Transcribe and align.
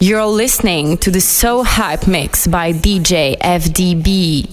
You're 0.00 0.26
listening 0.26 0.96
to 0.98 1.10
the 1.10 1.20
So 1.20 1.64
Hype 1.64 2.06
Mix 2.06 2.46
by 2.46 2.72
DJ 2.72 3.36
FDB. 3.38 4.46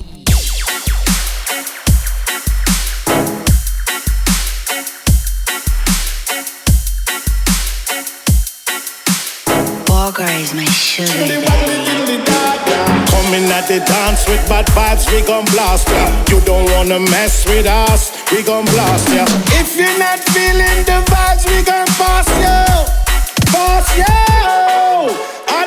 Bulgar 9.86 10.30
is 10.42 10.54
my 10.54 10.66
sugar. 10.66 11.12
Coming 13.12 13.46
at 13.52 13.68
the 13.68 13.84
dance 13.86 14.28
with 14.28 14.42
bad 14.50 14.66
vibes, 14.68 15.06
we 15.12 15.22
gon' 15.26 15.46
blast 15.46 15.88
ya. 15.90 16.06
You 16.30 16.42
don't 16.42 16.70
wanna 16.72 17.00
mess 17.00 17.46
with 17.46 17.66
us, 17.66 18.12
we 18.32 18.44
gon' 18.44 18.66
blast 18.66 19.10
ya. 19.10 19.26
If 19.60 19.78
you're 19.78 20.00
not 20.00 20.20
feeling 20.20 20.80
the 20.90 21.00
vibes, 21.12 21.46
we 21.46 21.62
gon' 21.64 21.88
pass 22.00 22.28
ya, 22.42 22.66
pass 23.52 23.98
ya 23.98 25.25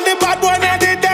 the 0.09 0.15
bad 0.19 0.41
boy, 0.41 0.57
man, 0.59 0.79
did 0.79 1.01
that. 1.03 1.08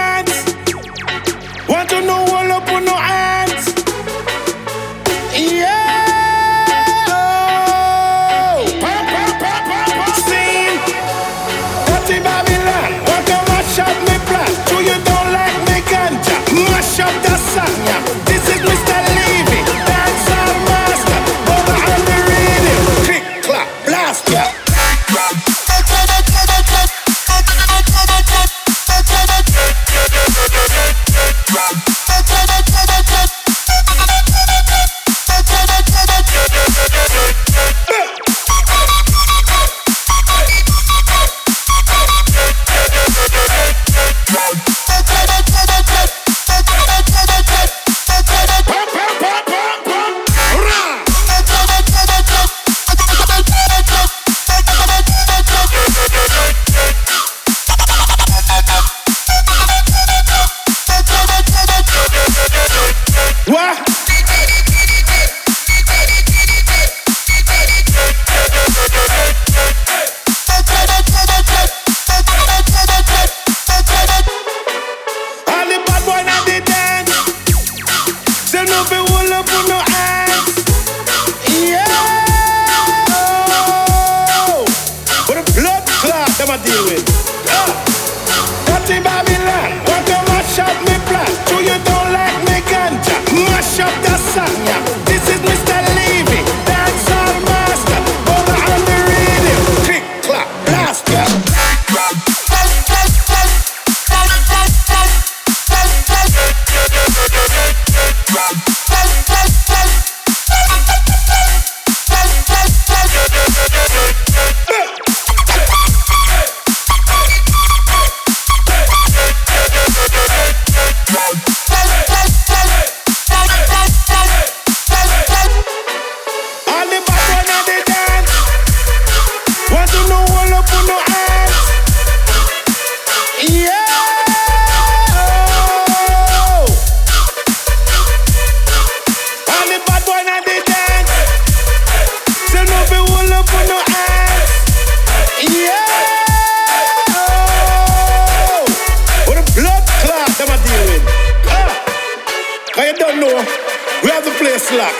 slack. 154.66 154.96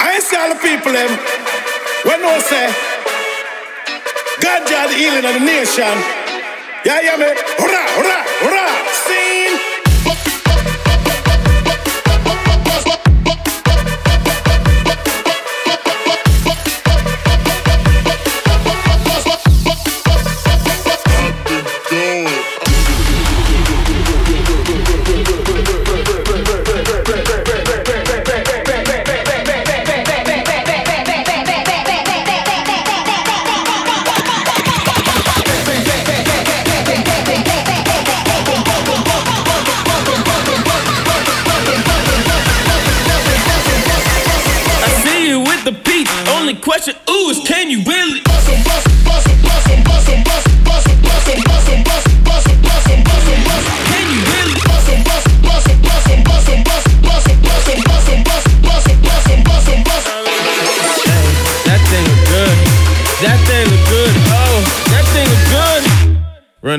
I 0.00 0.18
see 0.20 0.36
all 0.36 0.48
the 0.48 0.60
people 0.60 0.92
them 0.92 1.12
when 2.08 2.20
no 2.20 2.38
say 2.40 2.72
God 4.40 4.64
the 4.64 4.96
healing 4.96 5.24
of 5.24 5.34
the 5.34 5.44
nation. 5.44 5.94
Yeah, 6.84 7.00
yeah, 7.00 7.16
me. 7.16 7.28
Hurrah, 7.60 7.88
hurrah, 7.96 8.24
hurrah. 8.44 8.72
Scene. 9.04 9.73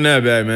né, 0.06 0.20
velho? 0.20 0.46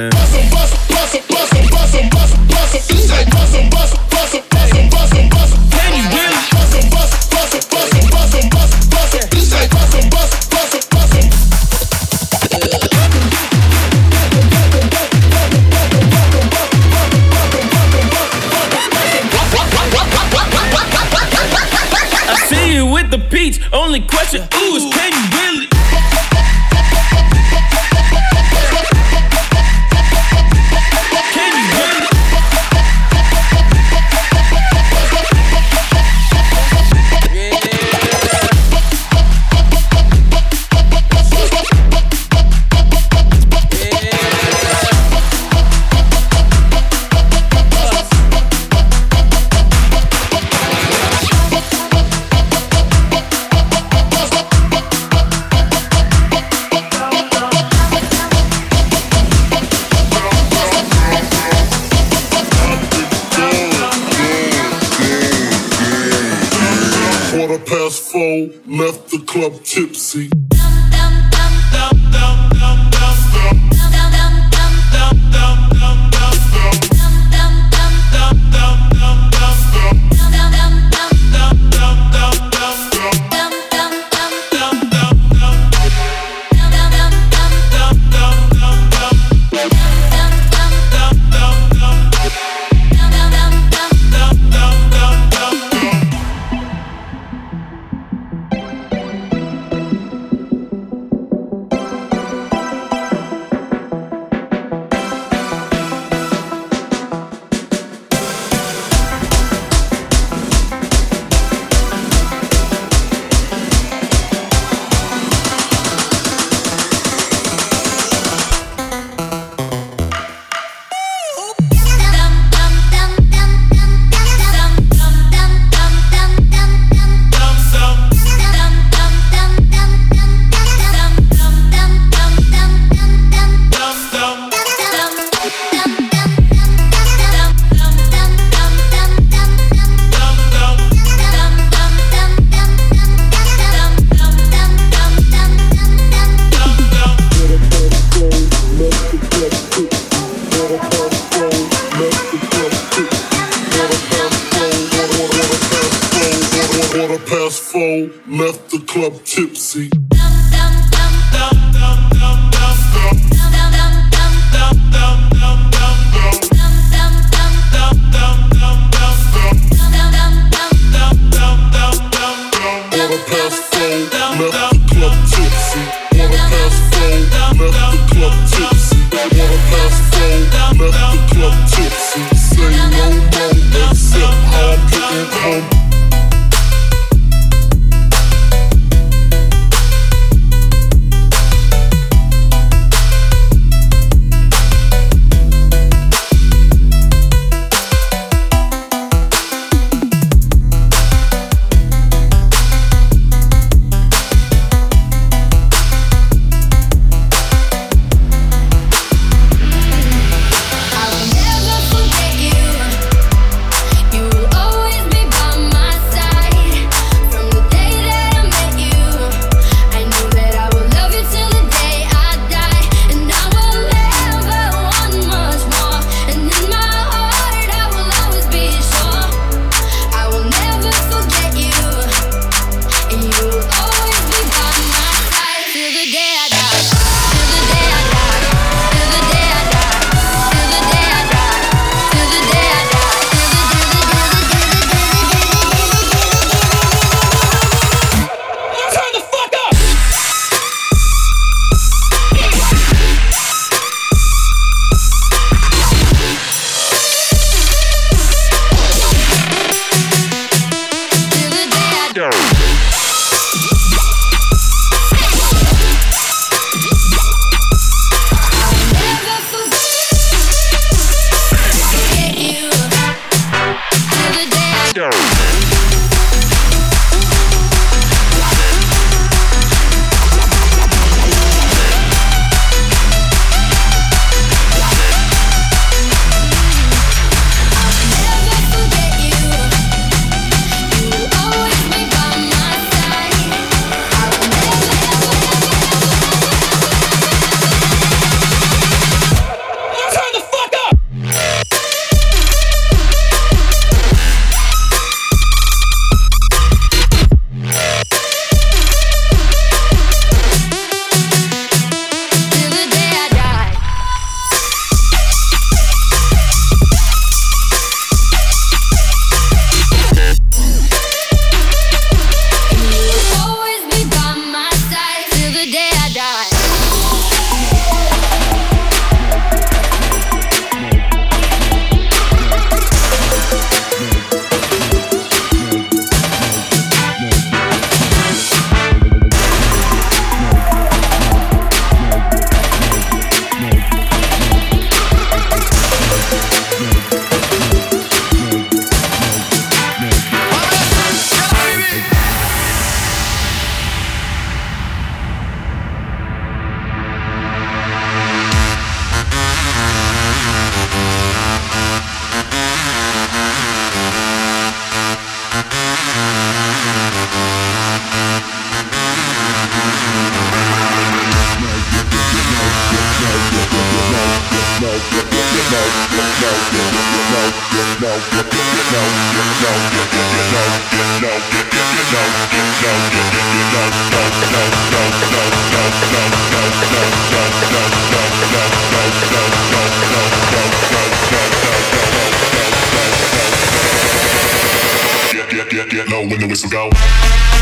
when 396.40 396.48
the 396.48 396.52
whistle 396.52 396.70
go. 396.70 397.59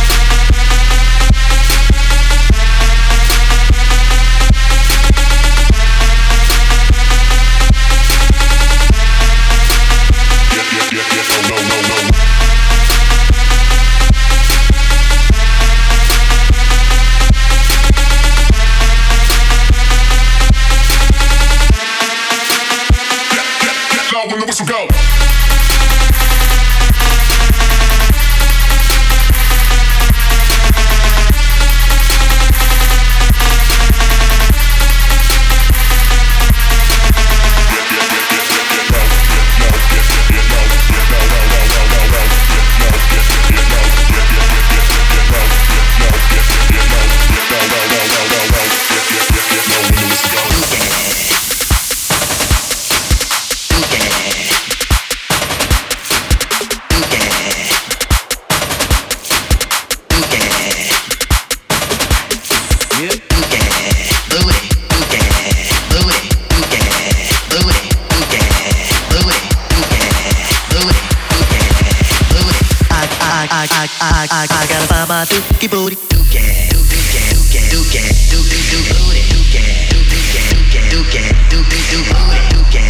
dookie 75.59 75.69
booty. 75.69 75.99
Dookie, 76.09 76.41
dookie, 76.71 77.03
dookie, 77.19 77.61
dookie, 77.71 78.03
dookie, 78.31 78.62
dookie, 78.71 78.95
booty. 78.95 79.23
Dookie, 79.50 80.83
dookie, 80.88 81.19
dookie, 81.19 81.50
dookie, 81.50 81.83
dookie, 81.91 82.15
booty. 82.15 82.47
Dookie, 82.49 82.83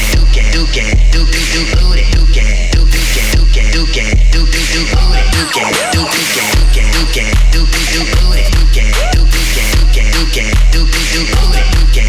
dookie, 0.00 0.48
dookie, 0.50 0.94
dookie, 1.12 1.44
dookie, 1.52 1.76
dookie, 1.76 1.76
booty. 1.80 2.06
Dookie, 3.30 3.64
dookie, 3.70 4.00
dookie, 4.00 4.16
dookie, 4.32 4.64
dookie, 4.64 4.80
dookie, 4.80 5.60
booty. 5.60 5.60
Dookie, 5.60 5.76
dookie, 6.50 6.88
dookie, 6.90 7.28
dookie, 7.50 7.74
dookie, 7.74 7.84
dookie, 7.90 8.16
booty. 8.20 8.46
Dookie, 8.50 8.86
dookie, 10.00 10.40
dookie, 10.40 10.56
dookie, 10.70 10.90
dookie, 10.90 11.04
dookie, 11.10 11.36
booty. 11.40 11.68
Dookie, 11.70 12.04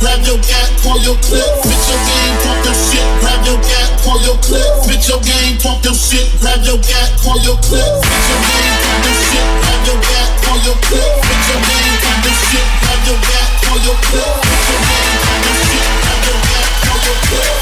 Grab 0.00 0.24
your 0.24 0.40
gat, 0.40 0.68
call 0.80 0.98
your 1.04 1.14
clip. 1.20 1.44
Spit 1.60 1.76
your 1.86 2.00
game, 2.08 2.34
pump 2.40 2.64
your 2.64 2.74
shit, 2.74 3.04
grab 3.20 3.44
your 3.44 3.60
gat, 3.60 4.00
call 4.00 4.18
your 4.24 4.38
clip. 4.40 4.64
Spit 4.82 5.04
your 5.06 5.20
game, 5.20 5.60
pump 5.60 5.84
your 5.84 5.94
shit, 5.94 6.26
grab 6.40 6.64
your 6.64 6.80
gat, 6.80 7.12
call 7.20 7.36
your 7.44 7.60
clip. 7.60 7.84
Spit 8.00 8.24
your 8.32 8.40
game, 8.40 8.80
pump 8.80 9.04
your 9.04 9.14
shit, 9.20 9.44
grab 9.60 9.84
your 9.86 10.00
gat, 10.00 10.28
call 10.40 10.58
your 10.64 10.76
clip. 10.80 11.04
Spit 11.20 11.44
your 11.52 11.60
game, 11.68 12.00
pump 12.00 12.24
your 12.24 12.34
shit, 12.48 12.64
grab 12.80 13.00
your 13.06 13.20
gat, 13.20 13.48
call 13.60 13.78
your 13.84 13.98
clip. 14.08 14.24
Spit 14.40 14.72
your 14.72 14.80
game, 14.88 15.20
pump 15.20 15.44
your 15.44 15.56
shit, 15.68 15.84
grab 16.00 16.24
your 16.24 16.40
gat, 16.48 16.66
call 16.80 16.98
your 17.04 17.16
clip. 17.28 17.60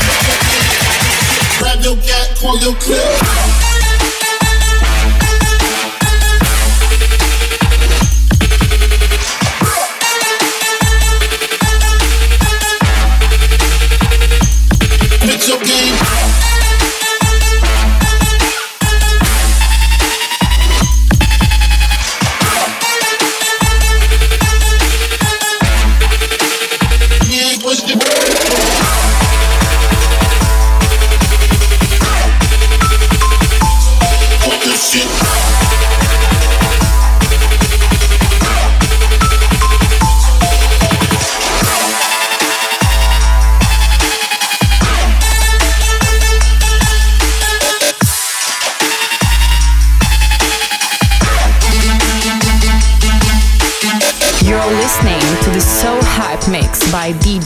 Grab 1.58 1.78
your 1.82 1.96
gat, 2.06 2.26
call 2.38 2.56
your 2.62 2.74
clip. 2.78 2.97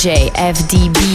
DJ 0.02 0.32
FDB. 0.34 1.11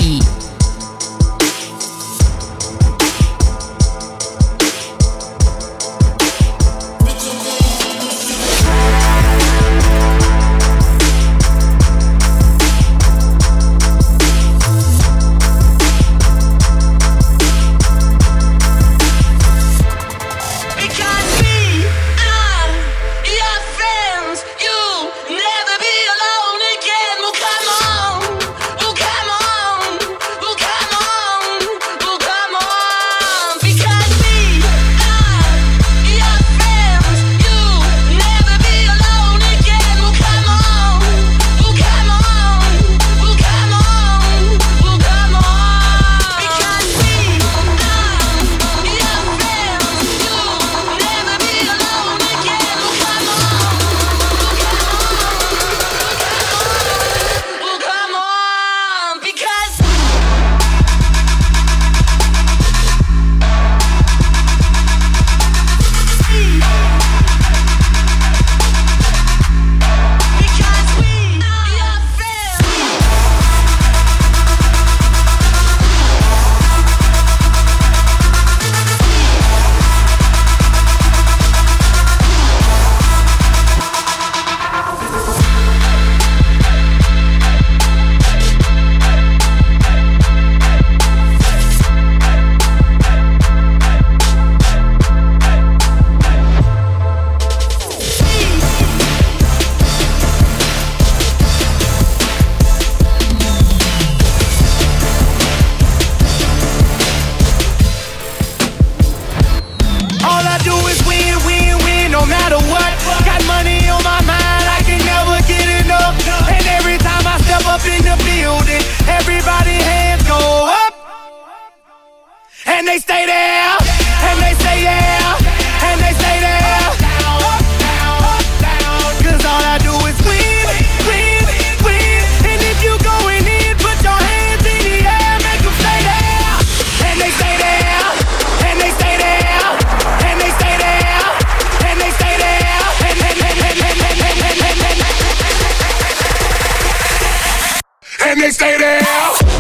let 148.38 148.46
me 148.46 148.52
stay 148.52 148.78
there. 148.78 149.57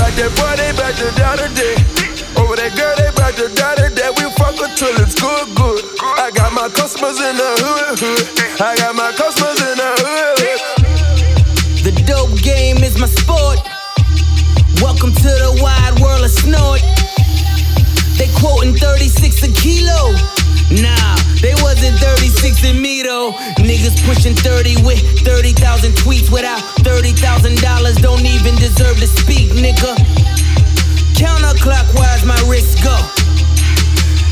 Back 0.00 0.16
that 0.16 0.32
boy, 0.40 0.56
they 0.56 0.72
back 0.80 0.96
to 0.96 1.12
down 1.12 1.36
today. 1.36 1.76
Over 2.40 2.56
that 2.56 2.72
girl, 2.72 2.96
they 2.96 3.12
back 3.12 3.36
to 3.36 3.52
down 3.52 3.76
today. 3.76 4.08
We 4.16 4.24
fuck 4.40 4.56
till 4.80 4.96
it's 4.96 5.12
good, 5.12 5.46
good. 5.52 5.84
I 6.00 6.30
got 6.32 6.56
my 6.56 6.72
customers 6.72 7.20
in 7.20 7.36
the 7.36 7.50
hood, 7.60 8.00
hood. 8.00 8.24
I 8.64 8.76
got 8.80 8.96
my 8.96 9.12
customers 9.12 9.60
in 9.60 9.76
the 9.76 9.90
hood. 10.00 10.64
The 11.84 11.92
dope 12.08 12.32
game 12.40 12.80
is 12.80 12.96
my 12.96 13.12
sport. 13.12 13.60
Welcome 14.80 15.12
to 15.12 15.30
the 15.44 15.52
wide 15.60 16.00
world 16.00 16.24
of 16.24 16.32
snort. 16.32 16.80
They 18.16 18.32
quoting 18.40 18.74
36 18.74 19.42
a 19.44 19.52
kilo. 19.52 20.33
Nah, 20.70 21.16
they 21.40 21.54
wasn't 21.62 21.98
36 21.98 22.64
in 22.64 22.80
me 22.80 23.02
though. 23.02 23.32
Niggas 23.60 24.00
pushing 24.04 24.34
30 24.34 24.82
with 24.82 25.00
30,000 25.24 25.92
tweets 25.92 26.30
without 26.30 26.60
$30,000. 26.82 28.02
Don't 28.02 28.26
even 28.26 28.54
deserve 28.56 28.96
to 28.98 29.06
speak, 29.06 29.50
nigga. 29.52 29.94
Counterclockwise, 31.14 32.26
my 32.26 32.38
wrist 32.48 32.82
go. 32.82 32.96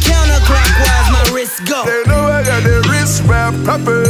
Counterclockwise, 0.03 1.09
my 1.13 1.25
wrist 1.33 1.65
go. 1.67 1.85
They 1.85 2.03
know 2.11 2.27
I 2.27 2.43
got 2.43 2.63
that 2.65 2.89
wrist 2.91 3.23
wrap 3.25 3.55
proper. 3.65 4.05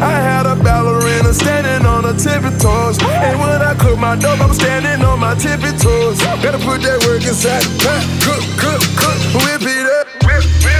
I 0.00 0.14
had 0.14 0.46
a 0.46 0.54
ballerina 0.54 1.34
standing 1.34 1.84
on 1.86 2.04
her 2.04 2.14
tippy 2.14 2.54
toes. 2.58 2.98
And 3.02 3.38
when 3.40 3.62
I 3.62 3.74
cook 3.74 3.98
my 3.98 4.14
dope, 4.14 4.40
I'm 4.40 4.54
standing 4.54 5.04
on 5.04 5.18
my 5.18 5.34
tippy 5.34 5.76
toes. 5.76 6.18
Gotta 6.42 6.58
put 6.58 6.82
that 6.82 7.02
work 7.06 7.26
inside. 7.26 7.66
Cook, 7.82 8.42
cook, 8.62 8.82
cook, 8.94 9.18
whip 9.42 9.62
it 9.66 9.86
up. 9.90 10.06
Whip, 10.22 10.44
whip, 10.62 10.77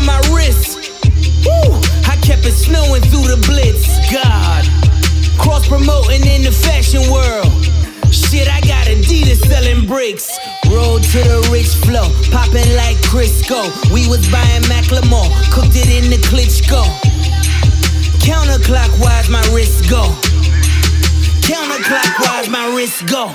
from 0.00 0.06
my 0.06 0.20
wrist. 0.32 0.92
Woo! 1.44 1.80
I 2.08 2.16
kept 2.22 2.44
it 2.46 2.56
snowing 2.56 3.02
through 3.02 3.28
the 3.28 3.40
blitz. 3.46 3.84
God. 4.12 4.64
Cross 5.38 5.68
promoting 5.68 6.24
in 6.26 6.42
the 6.42 6.52
fashion 6.52 7.02
world. 7.10 7.48
Shit, 8.12 8.48
I 8.48 8.60
got 8.60 8.86
Adidas 8.86 9.40
selling 9.46 9.86
bricks. 9.86 10.38
Road 10.70 11.02
to 11.12 11.20
the 11.20 11.48
rich 11.52 11.74
flow, 11.84 12.08
popping 12.30 12.70
like 12.76 12.96
Crisco. 13.08 13.60
We 13.92 14.08
was 14.08 14.26
buying 14.30 14.62
Macklemore, 14.72 15.30
cooked 15.52 15.76
it 15.76 15.90
in 15.90 16.10
the 16.10 16.20
Klitschko. 16.28 16.82
Counterclockwise, 18.24 19.30
my 19.30 19.42
wrist 19.52 19.88
go. 19.90 20.04
Counterclockwise, 21.46 22.48
my 22.48 22.74
wrist 22.74 23.06
go. 23.06 23.28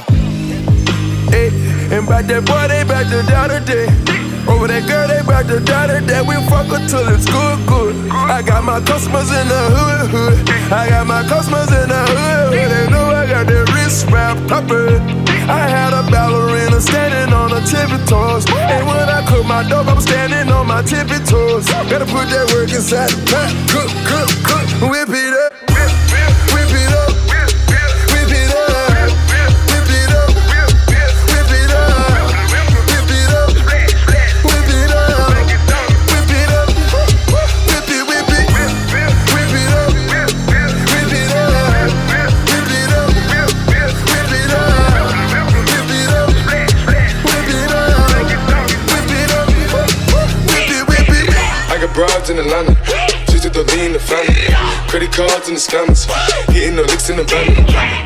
Hey, 1.31 1.49
and 1.95 2.07
back 2.07 2.25
that 2.27 2.45
boy, 2.45 2.67
they 2.67 2.83
back 2.83 3.07
to 3.09 3.23
down 3.29 3.49
today. 3.49 4.24
Over 4.47 4.67
that 4.67 4.85
girl, 4.85 5.07
they 5.09 5.25
back 5.25 5.47
to 5.47 5.59
down 5.59 5.89
today. 5.89 6.21
We 6.21 6.35
fuck 6.45 6.69
her 6.69 6.81
till 6.85 7.07
it's 7.09 7.25
good, 7.25 7.59
good. 7.65 7.93
I 8.13 8.41
got 8.41 8.63
my 8.63 8.79
customers 8.79 9.29
in 9.33 9.47
the 9.49 9.61
hood, 9.73 10.09
hood. 10.13 10.49
I 10.71 10.89
got 10.89 11.07
my 11.07 11.23
customers 11.25 11.69
in 11.73 11.89
the 11.89 12.01
hood, 12.13 12.53
hood. 12.53 12.69
They 12.69 12.85
know 12.93 13.09
I 13.09 13.25
got 13.25 13.47
that 13.47 13.65
wrist 13.73 14.05
wrap 14.13 14.37
proper. 14.47 15.01
I 15.49 15.65
had 15.65 15.93
a 15.93 16.05
ballerina 16.09 16.79
standing 16.81 17.33
on 17.33 17.49
her 17.51 17.65
tippy 17.65 17.97
toes. 18.05 18.45
And 18.49 18.85
when 18.85 19.09
I 19.09 19.25
cook 19.25 19.45
my 19.45 19.67
dope, 19.67 19.87
I'm 19.87 20.01
standing 20.01 20.53
on 20.53 20.67
my 20.67 20.81
tippy 20.81 21.17
toes. 21.25 21.65
Gotta 21.89 22.05
put 22.05 22.29
that 22.29 22.45
work 22.53 22.69
inside 22.69 23.09
the 23.09 23.21
pot. 23.25 23.49
Cook, 23.73 23.89
cook, 24.05 24.29
cook, 24.45 24.91
whip 24.91 25.09
it 25.09 25.33
up. 25.33 25.64
In 52.39 52.45
Atlanta. 52.45 52.75
Just 53.31 53.53
to 53.53 53.63
lean 53.75 53.93
the 53.93 53.99
family. 53.99 54.47
Credit 54.89 55.11
cards 55.11 55.47
and 55.47 55.57
the 55.57 55.61
scammers. 55.61 56.05
Hitting 56.51 56.75
the 56.75 56.83
licks 56.83 57.09
in 57.09 57.17
the 57.17 57.23
van. 57.23 57.55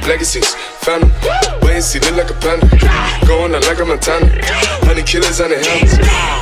Legacies, 0.07 0.55
family. 0.81 1.11
Wait 1.61 1.75
and 1.75 1.83
see, 1.83 1.99
look 1.99 2.15
like 2.15 2.31
a 2.31 2.37
panda. 2.39 2.67
Going 3.27 3.53
out 3.55 3.65
like 3.67 3.79
a 3.79 3.85
Montana. 3.85 4.27
Honey 4.87 5.03
killers 5.03 5.39
on 5.41 5.49
the 5.49 5.59
helmets. 5.59 5.95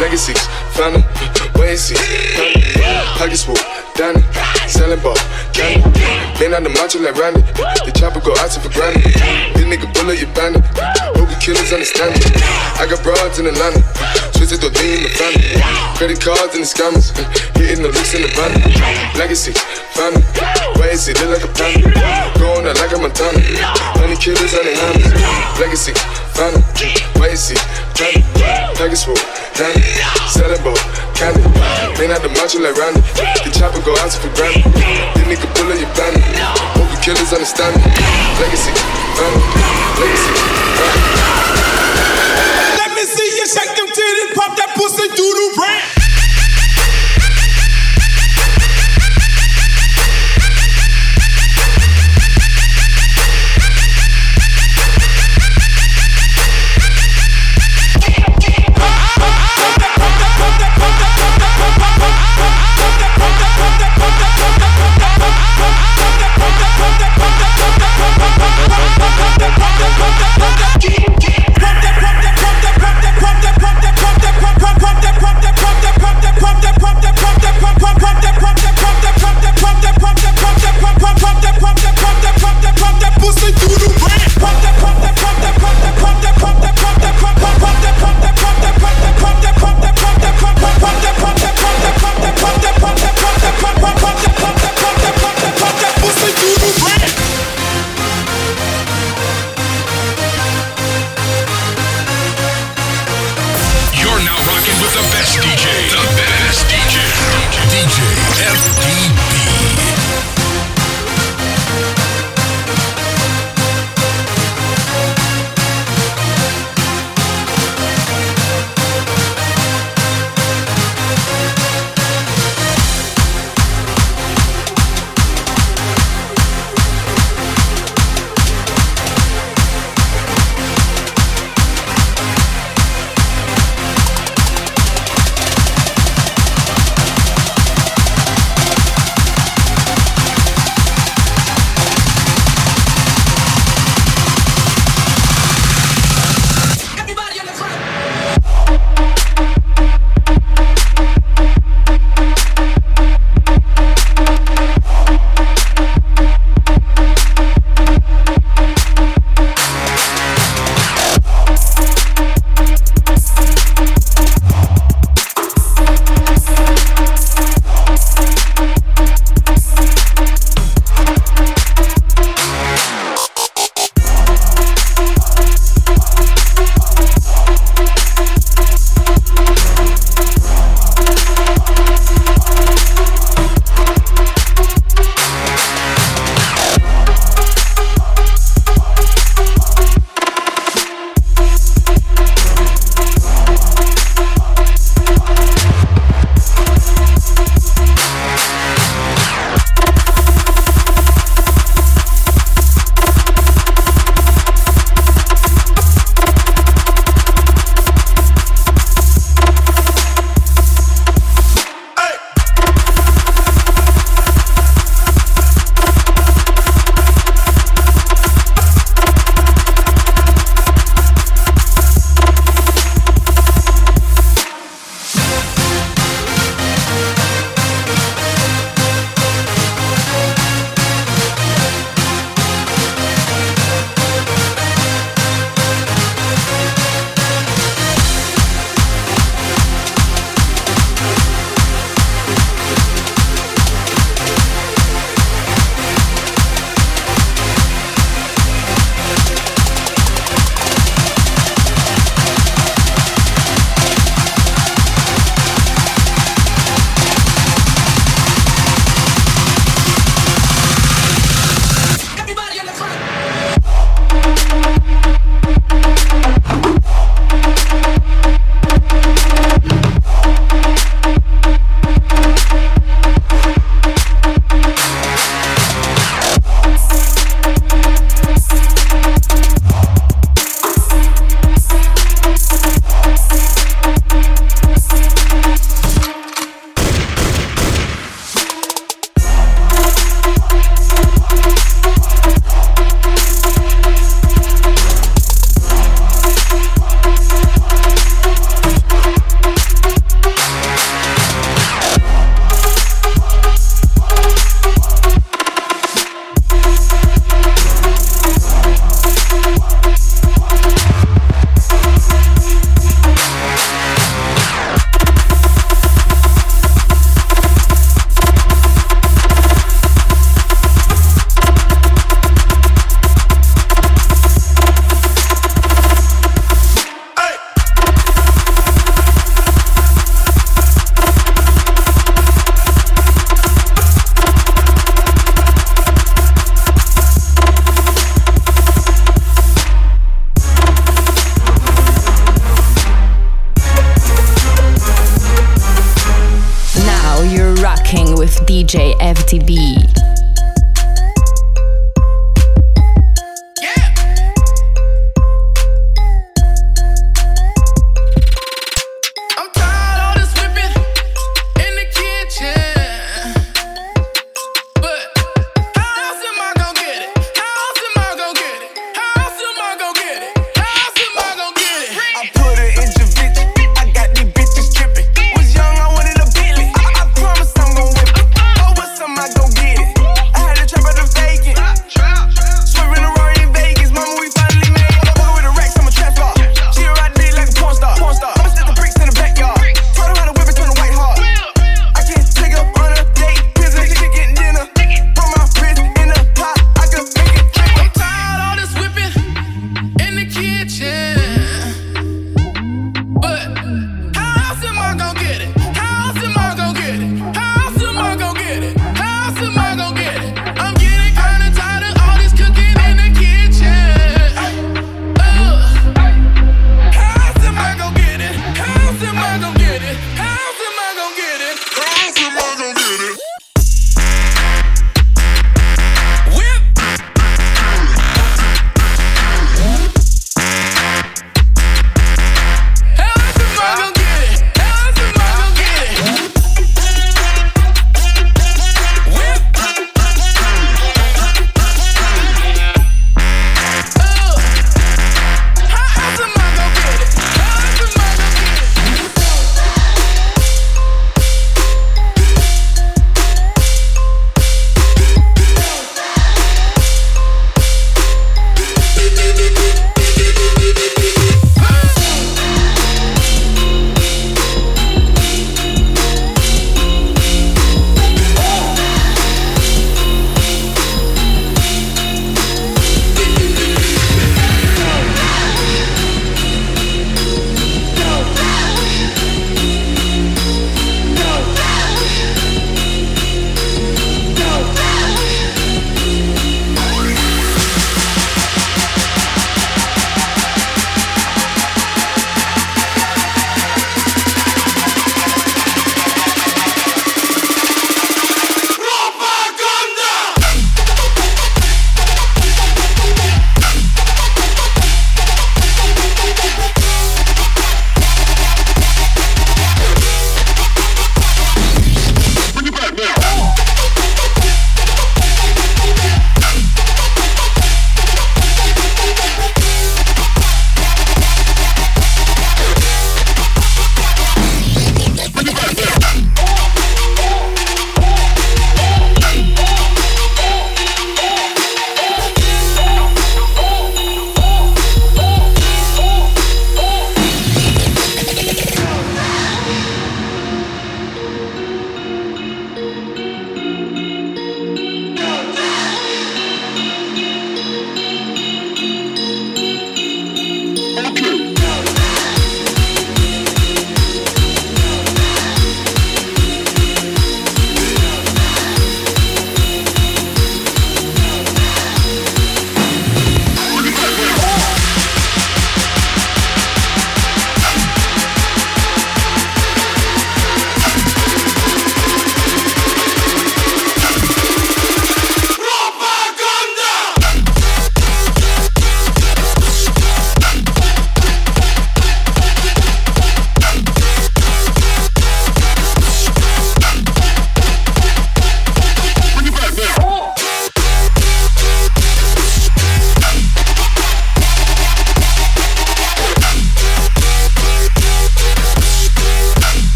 Legacies, 0.00 0.42
family. 0.74 1.04
Wait 1.56 1.76
and 1.76 1.78
see. 1.78 1.96
Pockets 3.18 3.44
full, 3.44 3.58
Danny. 3.94 4.22
Selling 4.66 5.00
ball, 5.00 5.16
candy. 5.52 5.84
Been 6.38 6.54
on 6.54 6.64
the 6.64 6.70
macho 6.70 6.98
like 6.98 7.16
Randy. 7.16 7.42
The 7.86 7.92
chopper 7.94 8.20
go 8.20 8.32
out 8.40 8.50
for 8.50 8.72
granted. 8.72 9.04
This 9.54 9.66
nigga 9.68 9.86
bullet, 9.94 10.18
you 10.18 10.26
bandit. 10.34 10.64
Hope 11.14 11.30
killers 11.38 11.72
understand 11.72 12.16
it. 12.16 12.32
I 12.80 12.86
got 12.88 13.02
broads 13.02 13.38
in 13.38 13.46
Atlanta. 13.46 13.82
Twisted 14.34 14.58
the 14.58 14.70
lean 14.80 14.96
in 14.96 15.02
the 15.06 15.12
family. 15.14 15.54
Credit 15.98 16.18
cards 16.18 16.54
and 16.56 16.64
the 16.64 16.70
scammers. 16.70 17.14
Hitting 17.54 17.82
the 17.84 17.90
licks 17.94 18.14
in 18.14 18.22
the 18.22 18.30
van. 18.34 18.50
Legacy, 19.14 19.52
family. 19.94 20.24
Wait 20.80 20.96
and 20.96 20.98
see, 20.98 21.14
look 21.20 21.30
like 21.38 21.46
a 21.46 21.52
panda. 21.54 21.90
Going 22.40 22.66
out 22.66 22.78
like 22.80 22.90
a 22.90 22.98
Montana. 22.98 23.38
Honey 24.02 24.16
killers 24.22 24.54
on 24.54 24.62
the 24.62 24.70
helmets. 24.78 25.10
Legacy, 25.58 25.90
family. 26.38 26.62
See, 27.34 27.58
family. 27.98 28.22
Pockets 28.78 29.02
full, 29.02 29.18
Danny. 29.58 29.82
Selling 30.30 30.62
ball, 30.62 30.78
candy. 31.18 31.42
Been 31.98 32.14
out 32.14 32.22
the 32.22 32.30
macho 32.38 32.62
like 32.62 32.78
Randy. 32.78 33.02
The 33.42 33.50
chopper 33.50 33.82
go 33.82 33.90
out 33.98 34.14
for 34.14 34.30
granted. 34.38 34.70
This 35.18 35.26
nigga 35.26 35.50
bullet, 35.58 35.82
you 35.82 35.90
bandit. 35.98 36.22
Hope 36.78 36.86
the 36.94 36.98
killers 37.02 37.34
understand 37.34 37.74
it. 37.74 37.82
Legacy, 38.38 38.70
family. 39.18 39.42
Legacy, 39.98 40.34
family. 40.78 41.02
Let 42.78 42.90
me 42.94 43.02
see 43.02 43.26
you 43.26 43.46
shake 43.50 43.74
them 43.74 43.90
titties, 43.90 44.38
pop 44.38 44.54
that 44.54 44.70
pussy, 44.78 45.08
do 45.18 45.26
the 45.26 45.46
rap. 45.58 46.01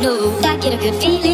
No, 0.00 0.38
I 0.42 0.56
get 0.56 0.72
a 0.72 0.76
good 0.78 0.94
feeling, 0.94 1.28
yeah. 1.28 1.29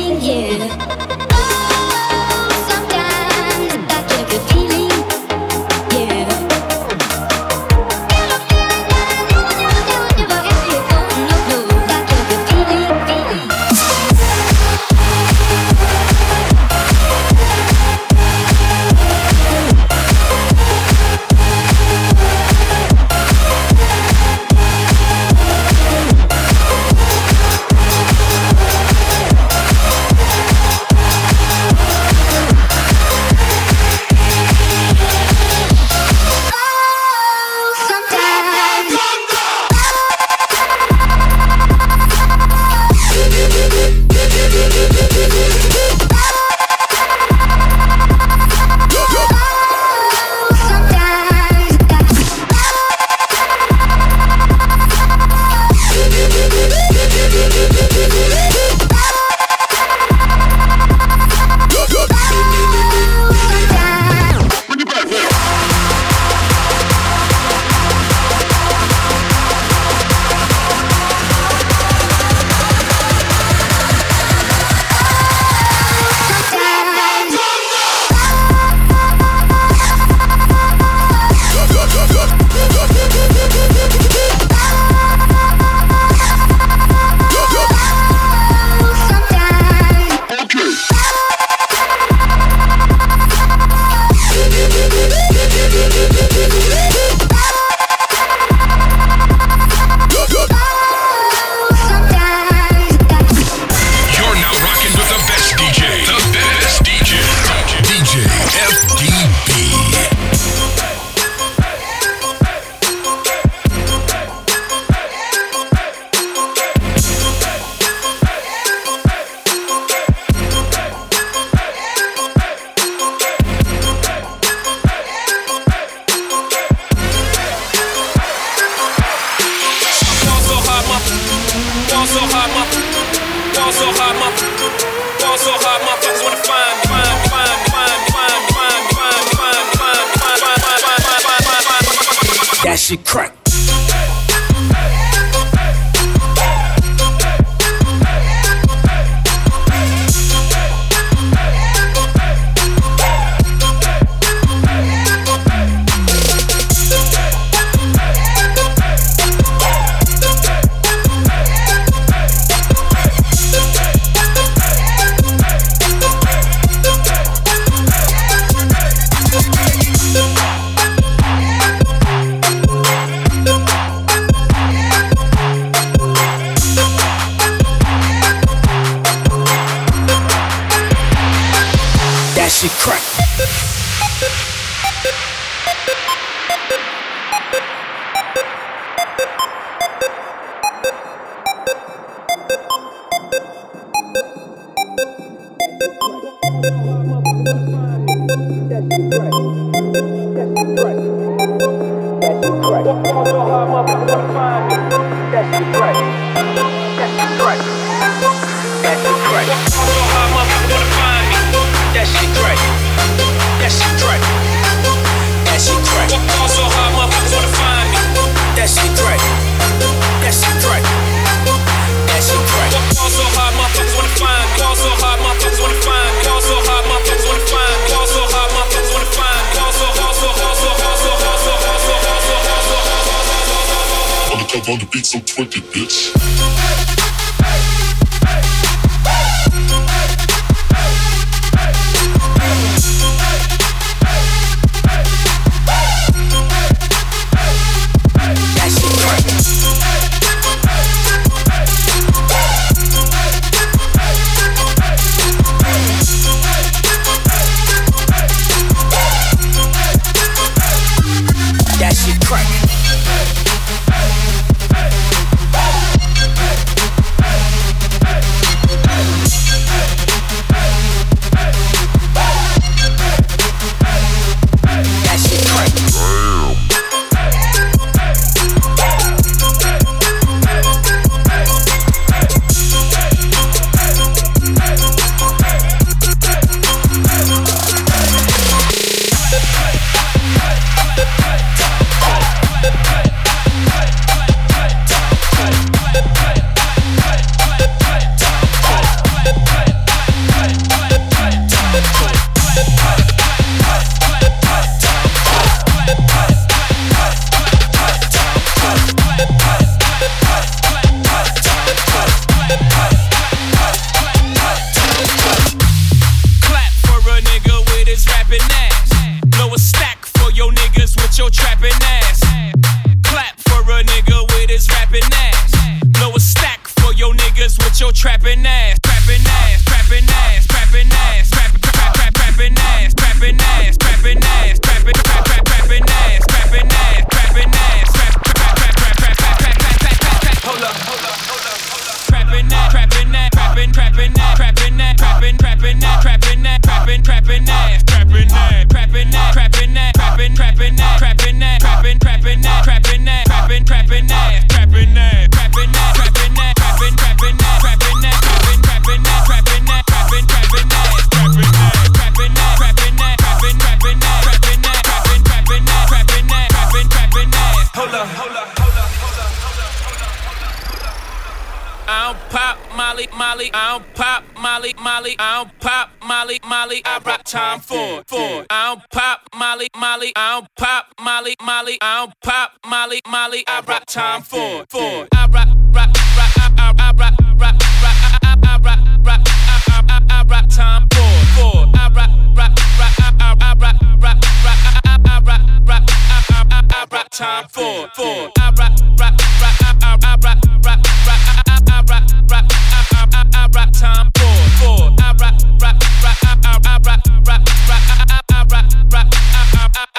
I 373.77 373.79
don't 373.79 373.94
pop 373.94 374.24
Molly, 374.40 374.74
Molly. 374.83 375.16
I 375.18 375.44
don't 375.44 375.60
pop 375.60 375.90
Molly, 376.02 376.40
Molly. 376.48 376.81
I 376.87 376.98
rock 377.04 377.24
Tom 377.24 377.60
Ford. 377.60 378.06
I 378.48 378.74
don't 378.74 378.88
pop 378.88 379.29
Molly, 379.37 379.68
Molly. 379.79 380.12
I 380.16 380.40
don't 380.40 380.48
pop 380.56 380.87
Molly, 380.98 381.35
Molly. 381.44 381.77
I 381.83 382.06
don't 382.06 382.14
pop 382.22 382.52
Molly, 382.66 383.02
Molly. 383.06 383.44
I 383.46 383.60
rock 383.68 383.85
Tom 383.85 384.22
Ford. 384.22 384.66
I 384.72 385.27
rock, 385.27 385.48
rock, 385.74 385.90
rock. 386.16 386.33
I, 386.38 386.72
I, 386.79 386.92
rock, 386.96 387.18
rock, 387.37 387.54
rock. 387.83 387.96
I, 388.24 388.37
I, 388.44 388.58
rock, 388.64 388.81
rock. 389.04 389.20
I, 389.29 389.85
I, 389.90 390.06
I, 390.08 390.24
rock 390.24 390.48
time 390.48 390.88
for 390.94 391.12
four. 391.37 391.66
I 391.74 391.90
rock, 391.92 392.08
rock, 392.35 392.56
rock. 392.79 392.94
I, 392.98 393.37
I, 393.38 393.54
rock, 393.60 393.77
rock, 394.00 394.16
rock. 394.42 394.56
I, 394.87 395.00
I, 395.04 395.20
rock, 395.20 395.42
rock. 395.68 395.83
I, 395.87 396.46
I, 396.50 396.64
I 396.70 396.87
rock 396.90 397.08
Tom 397.10 397.44
Ford. 397.50 397.90
I 398.38 398.52
rock, 398.56 398.72
rock, 398.98 399.20
rock. 399.42 399.75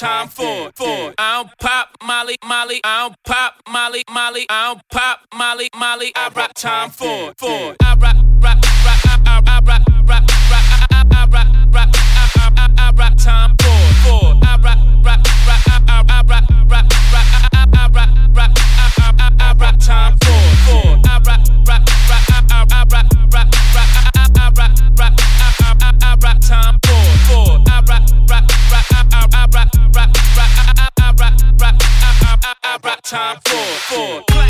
time 0.00 0.28
for. 0.28 0.72
For 0.74 1.12
I 1.18 1.42
don't 1.42 1.50
pop 1.58 1.88
Molly, 2.02 2.36
Molly. 2.46 2.80
I 2.84 3.02
don't 3.02 3.16
pop 3.24 3.54
Molly, 3.70 4.02
Molly. 4.10 4.46
I 4.48 4.68
don't 4.68 4.82
pop 4.90 5.26
Molly, 5.34 5.68
Molly. 5.76 6.10
I 6.16 6.30
rock 6.34 6.54
time 6.54 6.90
for. 6.90 7.34
For 7.36 7.76
I 7.82 7.94
rock, 8.00 8.16
rock, 8.40 8.56
rock. 8.64 9.00
I, 9.04 9.22
I 9.26 9.39
time 33.10 33.40
for, 33.44 33.56
for, 33.92 34.22
clap. 34.30 34.49